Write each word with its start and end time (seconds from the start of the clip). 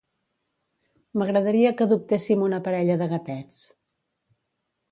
M'agradaria 1.21 1.73
que 1.75 1.85
adoptessim 1.87 2.47
una 2.47 2.61
parella 2.69 2.99
de 3.03 3.09
gatets. 3.15 3.63